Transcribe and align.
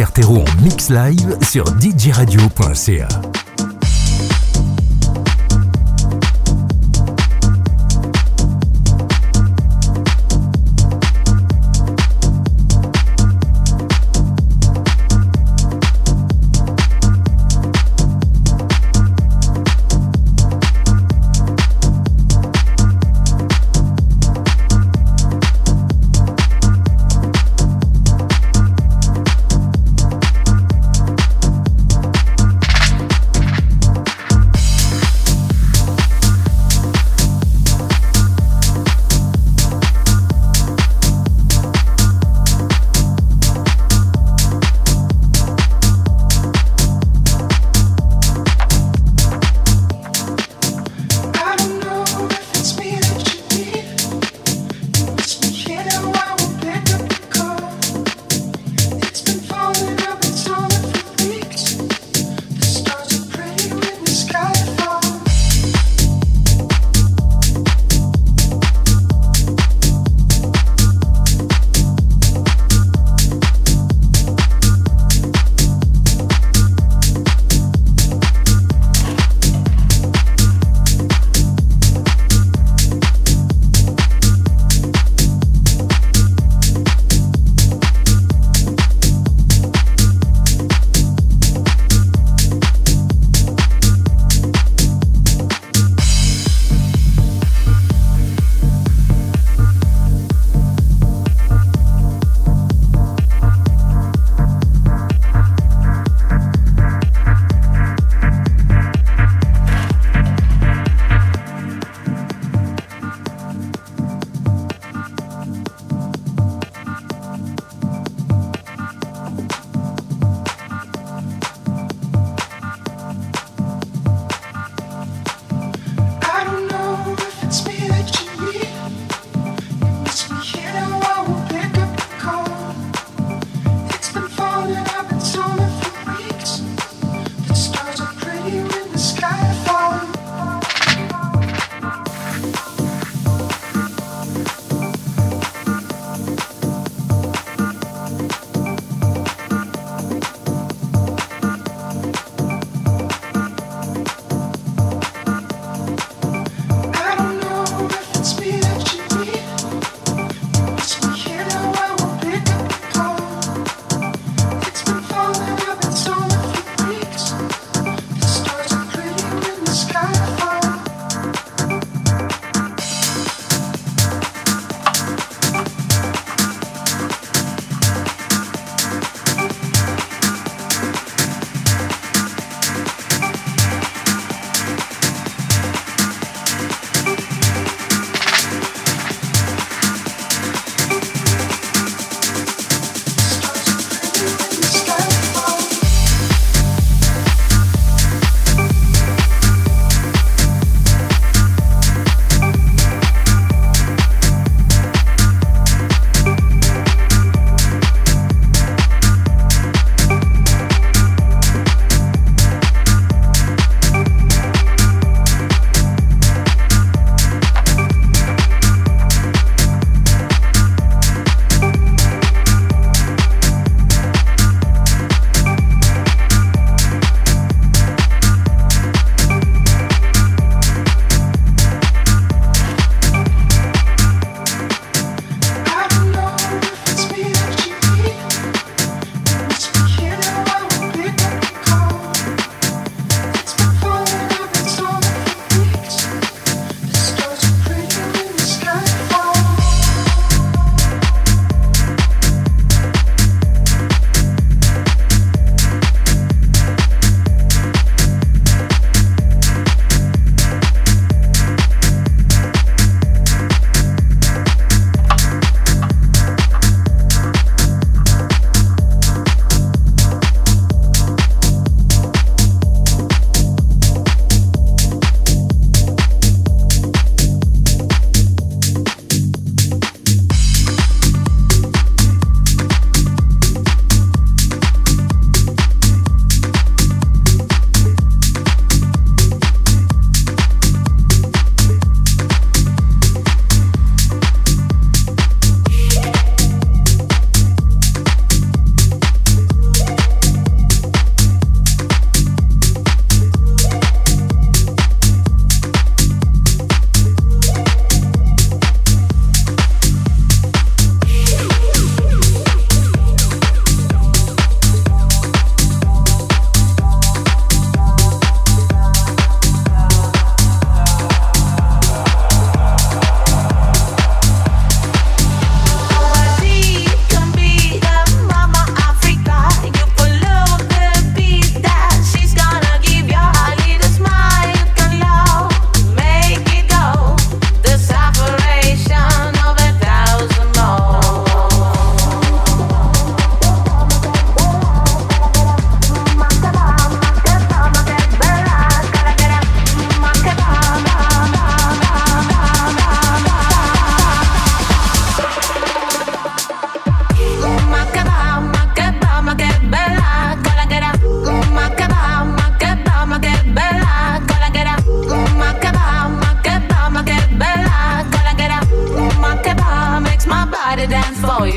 En 0.00 0.44
mix 0.62 0.88
live 0.88 1.36
sur 1.42 1.64
djradio.ca. 1.78 3.29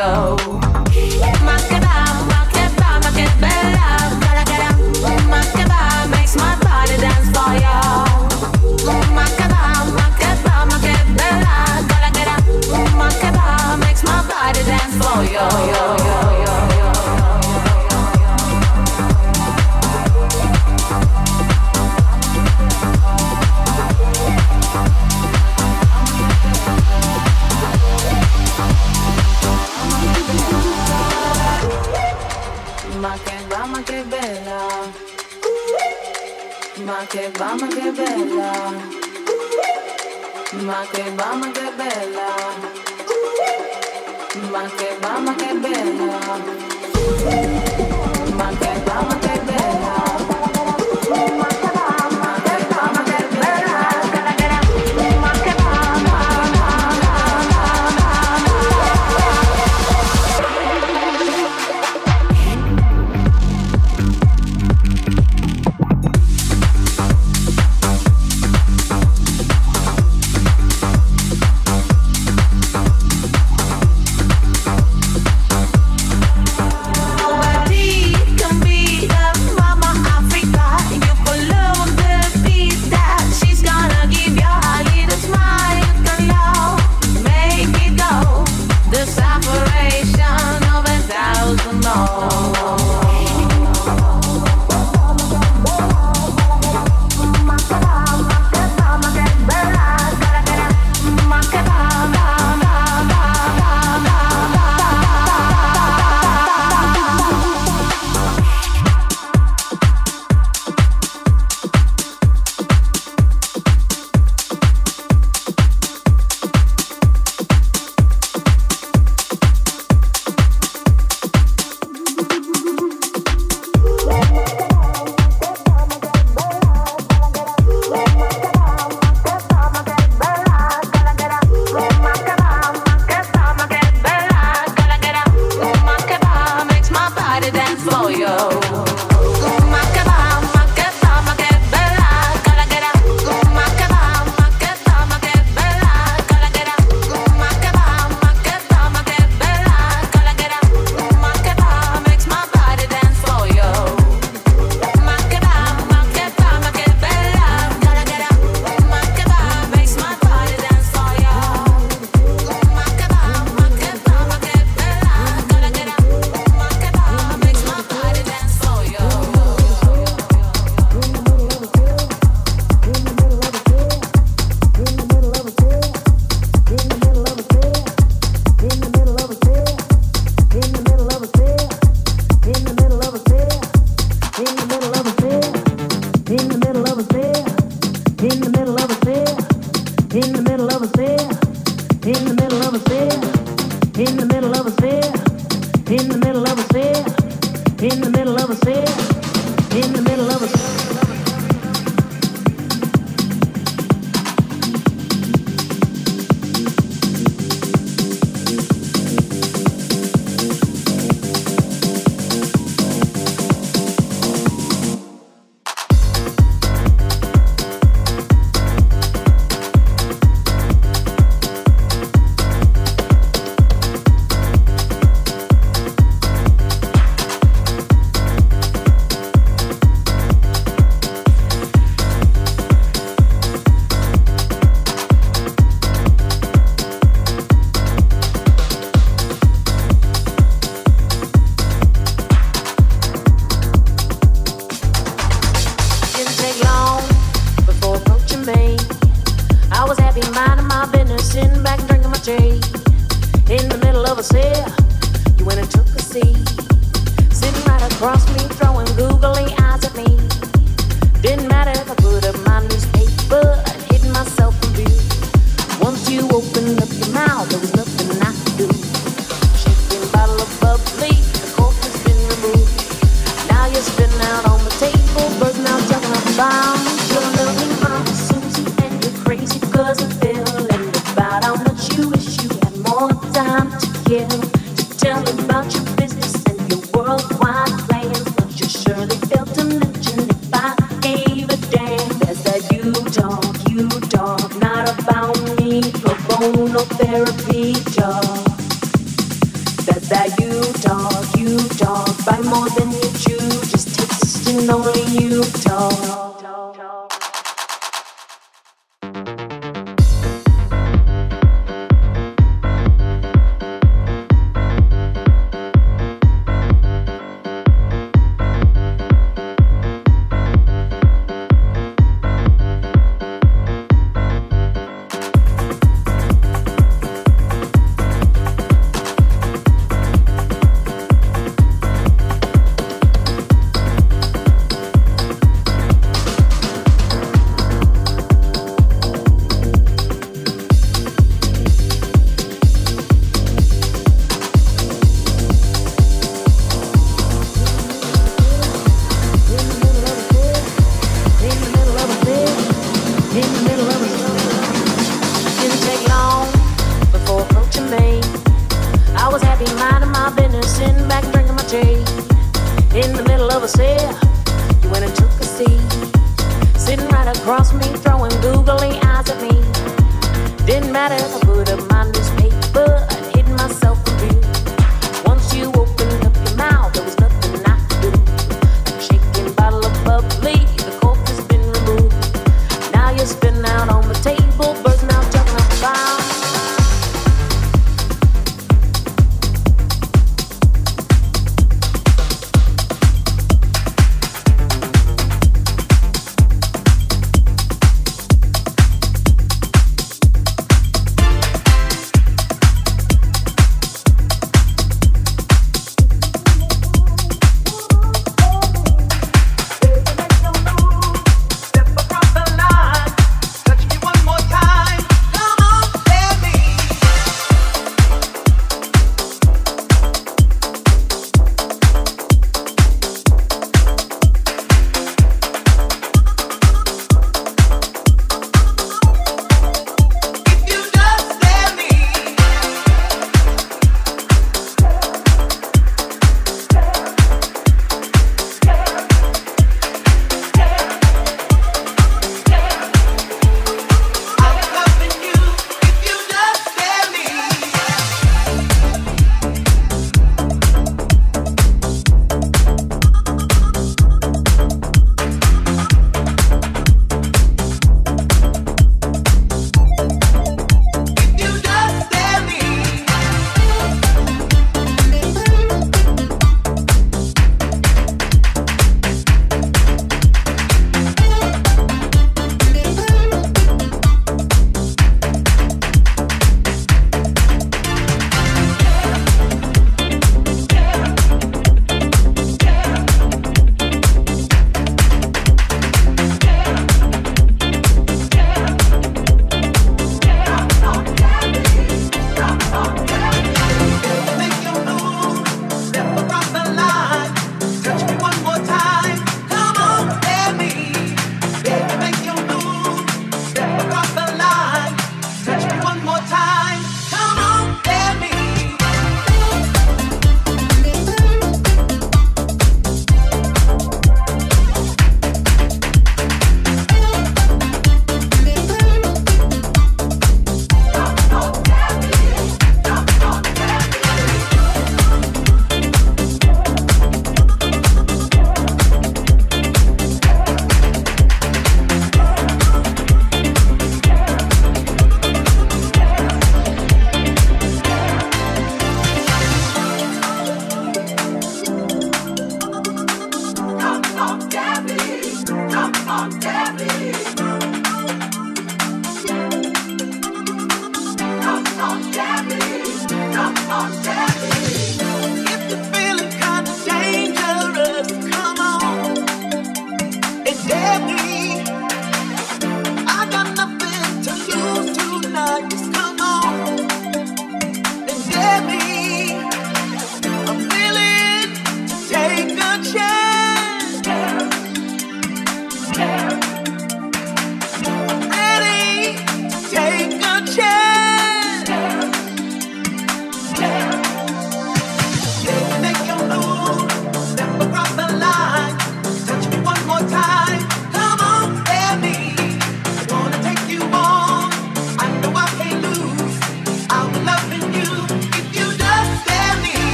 Go. 0.00 0.69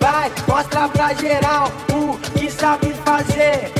Vai, 0.00 0.32
mostra 0.48 0.88
pra 0.88 1.14
geral 1.14 1.70
o 1.92 2.18
que 2.36 2.50
sabe 2.50 2.92
fazer. 3.04 3.77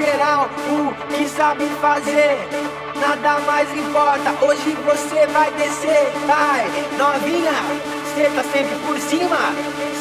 geral 0.00 0.48
o 0.70 1.14
que 1.14 1.28
sabe 1.28 1.64
fazer. 1.80 2.38
Nada 2.96 3.38
mais 3.40 3.70
importa, 3.76 4.44
hoje 4.44 4.76
você 4.84 5.26
vai 5.26 5.50
descer. 5.52 6.10
Vai, 6.26 6.66
novinha, 6.96 7.52
cê 8.14 8.30
tá 8.34 8.42
sempre 8.42 8.76
por 8.86 8.98
cima. 8.98 9.38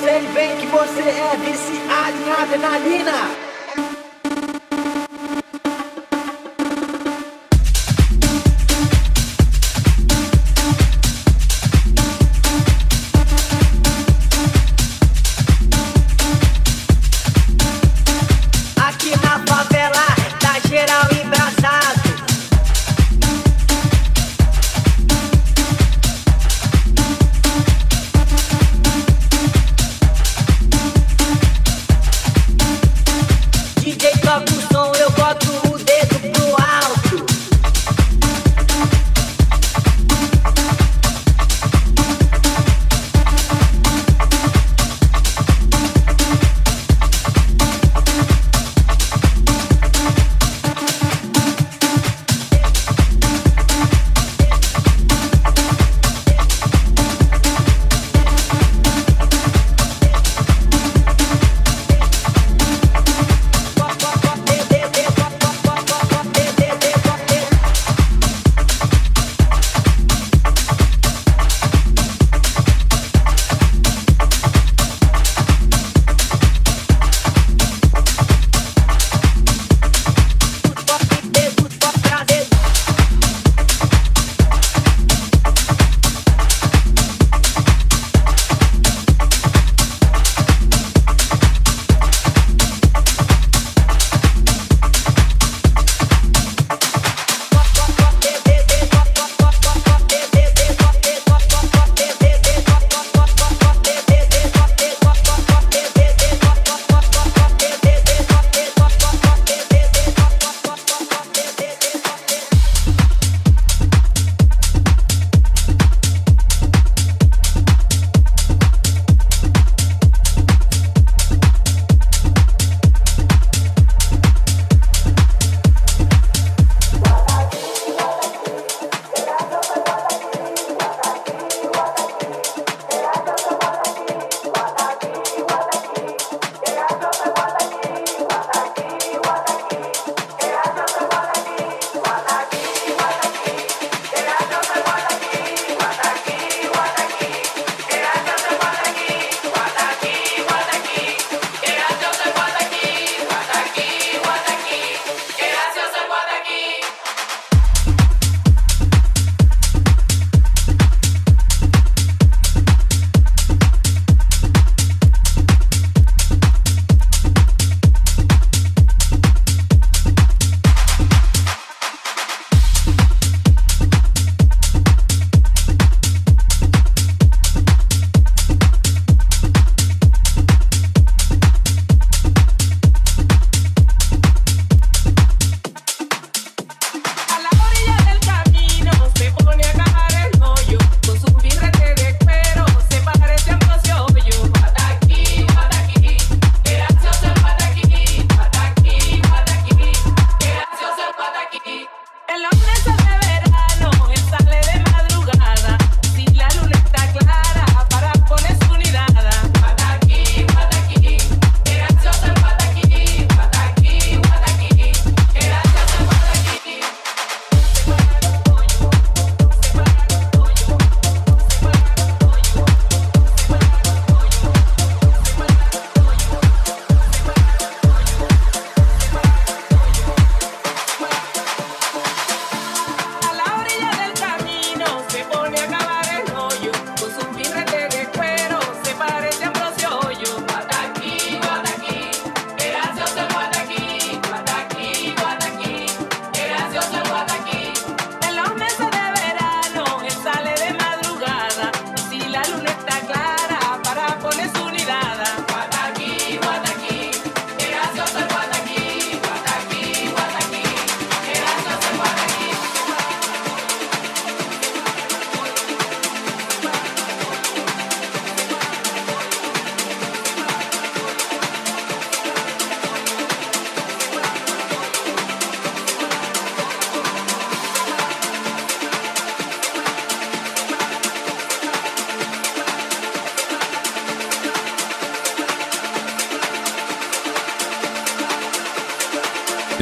Sei 0.02 0.22
bem 0.34 0.56
que 0.58 0.68
você 0.68 1.02
é 1.02 1.38
viciado 1.38 2.18
em 2.18 2.44
adrenalina. 2.44 3.49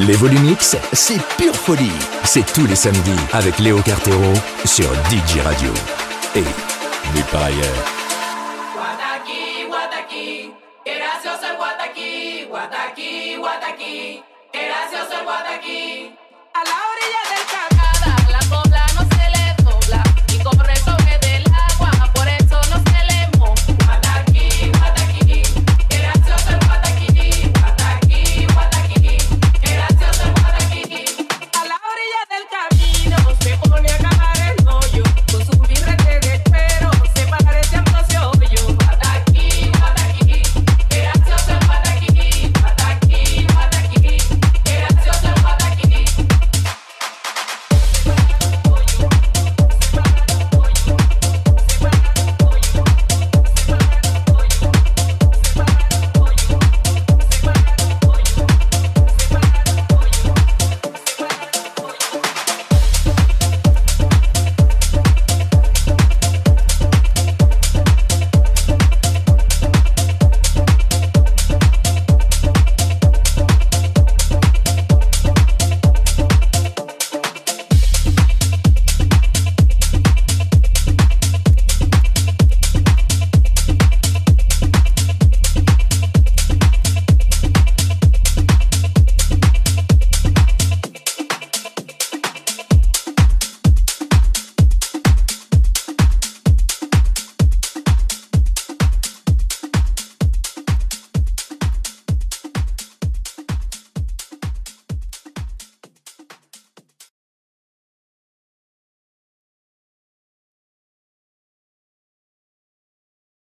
Les 0.08 0.16
Volumix, 0.16 0.74
c'est 0.94 1.20
pure 1.36 1.54
folie. 1.54 1.92
C'est 2.24 2.50
tous 2.54 2.64
les 2.64 2.76
samedis 2.76 3.20
avec 3.34 3.58
Léo 3.58 3.82
Cartero 3.82 4.32
sur 4.64 4.90
DJ 5.10 5.40
Radio. 5.44 5.70
Et 6.34 6.40
nulle 7.14 7.24
part 7.30 7.42
ailleurs. 7.42 7.98